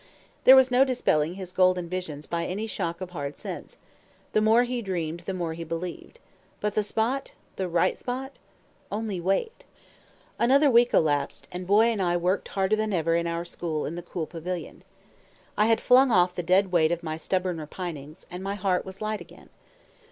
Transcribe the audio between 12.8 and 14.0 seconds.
ever in our school in